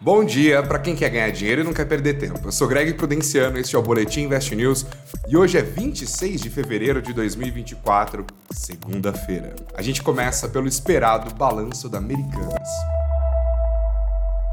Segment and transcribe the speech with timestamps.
[0.00, 2.38] Bom dia para quem quer ganhar dinheiro e não quer perder tempo.
[2.44, 4.86] Eu sou Greg Prudenciano, este é o Boletim Invest News
[5.26, 9.56] e hoje é 26 de fevereiro de 2024, segunda-feira.
[9.74, 12.68] A gente começa pelo esperado balanço da Americanas.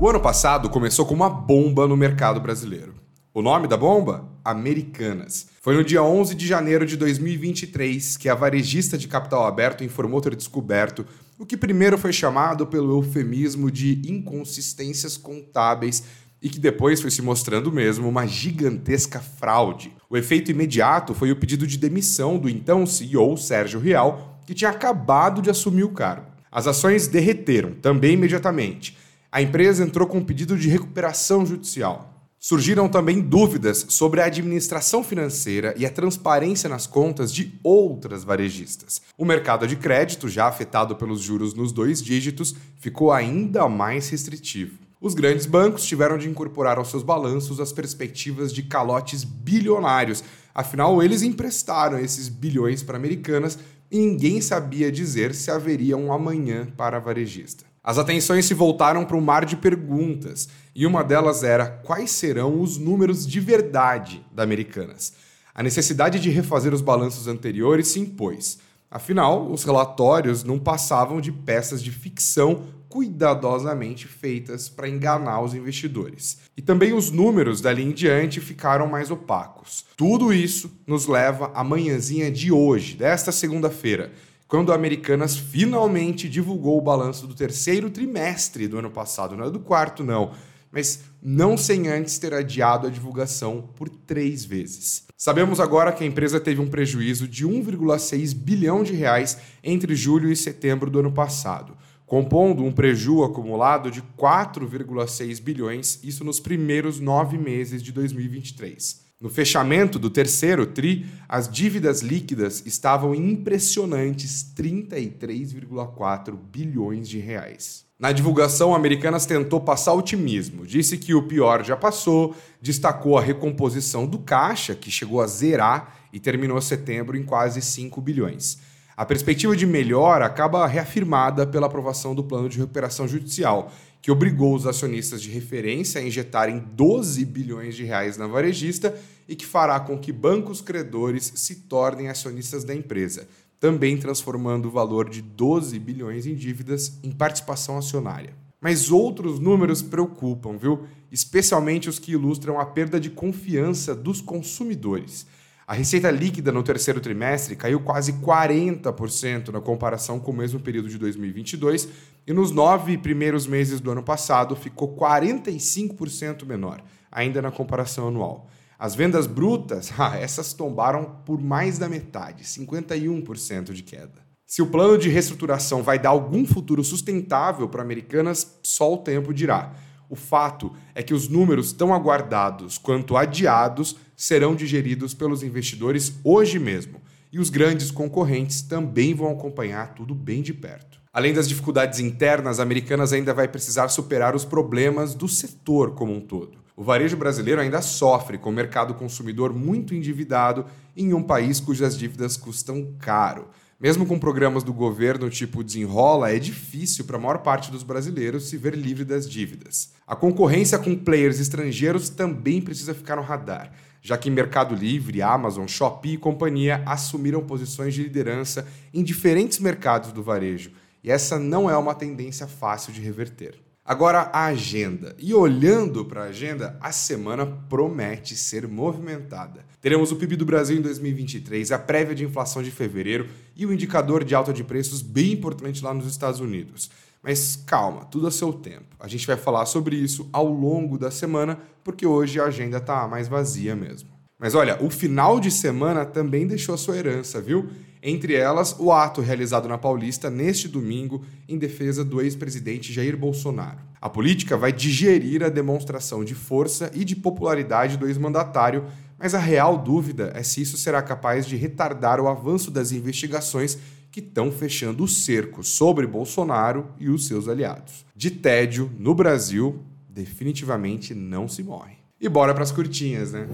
[0.02, 2.96] O ano passado começou com uma bomba no mercado brasileiro.
[3.32, 4.28] O nome da bomba?
[4.44, 5.55] Americanas.
[5.66, 10.22] Foi no dia 11 de janeiro de 2023 que a varejista de capital aberto informou
[10.22, 11.04] ter descoberto
[11.40, 16.04] o que primeiro foi chamado pelo eufemismo de inconsistências contábeis
[16.40, 19.92] e que depois foi se mostrando mesmo uma gigantesca fraude.
[20.08, 24.70] O efeito imediato foi o pedido de demissão do então CEO Sérgio Rial, que tinha
[24.70, 26.28] acabado de assumir o cargo.
[26.52, 28.96] As ações derreteram também imediatamente.
[29.32, 32.15] A empresa entrou com um pedido de recuperação judicial.
[32.48, 39.02] Surgiram também dúvidas sobre a administração financeira e a transparência nas contas de outras varejistas.
[39.18, 44.78] O mercado de crédito, já afetado pelos juros nos dois dígitos, ficou ainda mais restritivo.
[45.02, 51.02] Os grandes bancos tiveram de incorporar aos seus balanços as perspectivas de calotes bilionários, afinal,
[51.02, 53.58] eles emprestaram esses bilhões para americanas
[53.90, 57.66] e ninguém sabia dizer se haveria um amanhã para a varejista.
[57.86, 62.60] As atenções se voltaram para um mar de perguntas, e uma delas era quais serão
[62.60, 65.14] os números de verdade da Americanas.
[65.54, 68.58] A necessidade de refazer os balanços anteriores se impôs.
[68.90, 76.40] Afinal, os relatórios não passavam de peças de ficção cuidadosamente feitas para enganar os investidores.
[76.58, 79.86] E também os números dali em diante ficaram mais opacos.
[79.96, 84.12] Tudo isso nos leva à manhãzinha de hoje, desta segunda-feira,
[84.48, 89.50] quando a Americanas finalmente divulgou o balanço do terceiro trimestre do ano passado, não é
[89.50, 90.32] do quarto, não,
[90.72, 95.06] mas não sem antes ter adiado a divulgação por três vezes.
[95.18, 100.30] Sabemos agora que a empresa teve um prejuízo de 1,6 bilhão de reais entre julho
[100.30, 107.00] e setembro do ano passado, compondo um prejuízo acumulado de 4,6 bilhões, isso nos primeiros
[107.00, 109.05] nove meses de 2023.
[109.22, 117.86] No fechamento do terceiro TRI, as dívidas líquidas estavam em impressionantes 33,4 bilhões de reais.
[117.98, 124.06] Na divulgação, Americanas tentou passar otimismo, disse que o pior já passou, destacou a recomposição
[124.06, 128.58] do caixa, que chegou a zerar e terminou setembro em quase 5 bilhões.
[128.98, 133.72] A perspectiva de melhora acaba reafirmada pela aprovação do plano de recuperação judicial,
[134.06, 138.96] que obrigou os acionistas de referência a injetarem 12 bilhões de reais na varejista
[139.28, 143.28] e que fará com que bancos credores se tornem acionistas da empresa,
[143.60, 148.36] também transformando o valor de 12 bilhões em dívidas em participação acionária.
[148.62, 150.84] Mas outros números preocupam, viu?
[151.12, 155.26] Especialmente os que ilustram a perda de confiança dos consumidores.
[155.68, 160.88] A receita líquida no terceiro trimestre caiu quase 40% na comparação com o mesmo período
[160.88, 161.90] de 2022
[162.28, 168.48] e nos nove primeiros meses do ano passado ficou 45% menor, ainda na comparação anual.
[168.78, 174.24] As vendas brutas, ah, essas tombaram por mais da metade, 51% de queda.
[174.46, 179.34] Se o plano de reestruturação vai dar algum futuro sustentável para Americanas, só o tempo
[179.34, 179.74] dirá.
[180.16, 186.58] O fato é que os números tão aguardados quanto adiados serão digeridos pelos investidores hoje
[186.58, 187.02] mesmo,
[187.34, 191.02] e os grandes concorrentes também vão acompanhar tudo bem de perto.
[191.12, 196.22] Além das dificuldades internas, Americanas ainda vai precisar superar os problemas do setor como um
[196.22, 196.60] todo.
[196.78, 200.66] O varejo brasileiro ainda sofre com o mercado consumidor muito endividado
[200.96, 203.50] em um país cujas dívidas custam caro.
[203.78, 208.48] Mesmo com programas do governo tipo Desenrola, é difícil para a maior parte dos brasileiros
[208.48, 209.92] se ver livre das dívidas.
[210.08, 215.68] A concorrência com players estrangeiros também precisa ficar no radar, já que Mercado Livre, Amazon,
[215.68, 220.72] Shopee e companhia assumiram posições de liderança em diferentes mercados do varejo,
[221.04, 223.65] e essa não é uma tendência fácil de reverter.
[223.88, 225.16] Agora a agenda.
[225.20, 229.64] E olhando para a agenda, a semana promete ser movimentada.
[229.80, 233.72] Teremos o PIB do Brasil em 2023, a prévia de inflação de fevereiro e o
[233.72, 236.90] indicador de alta de preços bem importante lá nos Estados Unidos.
[237.22, 238.96] Mas calma, tudo a seu tempo.
[239.00, 243.08] A gente vai falar sobre isso ao longo da semana, porque hoje a agenda está
[243.08, 244.15] mais vazia mesmo.
[244.38, 247.70] Mas olha, o final de semana também deixou a sua herança, viu?
[248.04, 253.80] Entre elas, o ato realizado na Paulista neste domingo em defesa do ex-presidente Jair Bolsonaro.
[254.00, 258.86] A política vai digerir a demonstração de força e de popularidade do ex-mandatário,
[259.18, 263.80] mas a real dúvida é se isso será capaz de retardar o avanço das investigações
[264.12, 268.06] que estão fechando o cerco sobre Bolsonaro e os seus aliados.
[268.16, 271.96] De tédio, no Brasil, definitivamente não se morre.
[272.22, 273.48] E bora para as curtinhas, né?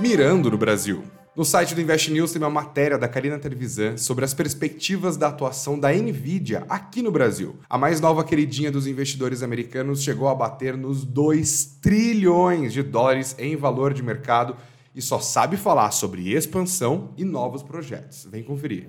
[0.00, 1.02] Mirando no Brasil.
[1.34, 5.26] No site do Invest News tem uma matéria da Karina Trevisan sobre as perspectivas da
[5.26, 7.56] atuação da Nvidia aqui no Brasil.
[7.68, 13.34] A mais nova queridinha dos investidores americanos chegou a bater nos 2 trilhões de dólares
[13.40, 14.56] em valor de mercado
[14.94, 18.24] e só sabe falar sobre expansão e novos projetos.
[18.30, 18.88] Vem conferir.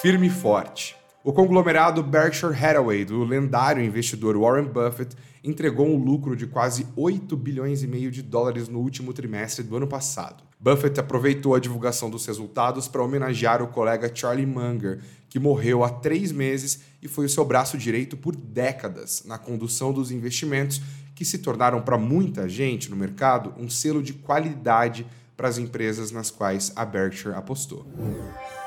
[0.00, 0.97] Firme e forte.
[1.24, 7.36] O conglomerado Berkshire Hathaway, do lendário investidor Warren Buffett, entregou um lucro de quase 8
[7.36, 10.44] bilhões e meio de dólares no último trimestre do ano passado.
[10.60, 15.90] Buffett aproveitou a divulgação dos resultados para homenagear o colega Charlie Munger, que morreu há
[15.90, 20.80] três meses e foi o seu braço direito por décadas na condução dos investimentos
[21.16, 25.04] que se tornaram para muita gente no mercado um selo de qualidade
[25.36, 27.84] para as empresas nas quais a Berkshire apostou.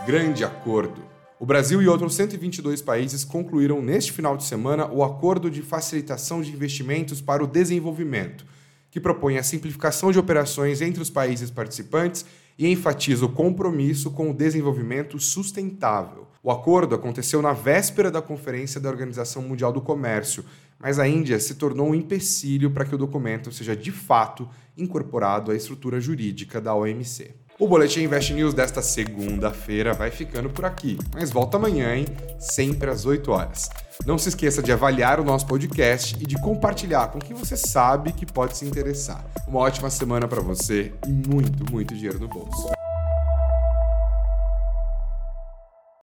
[0.06, 1.02] Grande acordo.
[1.42, 6.40] O Brasil e outros 122 países concluíram neste final de semana o Acordo de Facilitação
[6.40, 8.46] de Investimentos para o Desenvolvimento
[8.92, 12.26] que propõe a simplificação de operações entre os países participantes
[12.60, 16.28] e enfatiza o compromisso com o desenvolvimento sustentável.
[16.44, 20.44] O acordo aconteceu na véspera da Conferência da Organização Mundial do Comércio,
[20.78, 24.48] mas a Índia se tornou um empecilho para que o documento seja de fato
[24.78, 27.32] incorporado à estrutura jurídica da OMC.
[27.62, 32.08] O Boletim Invest News desta segunda-feira vai ficando por aqui, mas volta amanhã, hein?
[32.40, 33.70] Sempre às 8 horas.
[34.04, 38.14] Não se esqueça de avaliar o nosso podcast e de compartilhar com quem você sabe
[38.14, 39.24] que pode se interessar.
[39.48, 42.81] Uma ótima semana para você e muito, muito dinheiro no bolso.